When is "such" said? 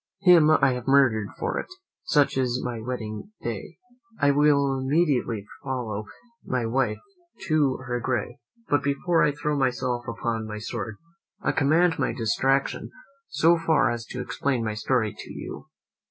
2.05-2.35